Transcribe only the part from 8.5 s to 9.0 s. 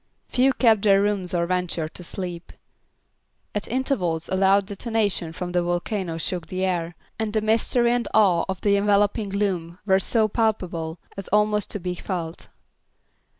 the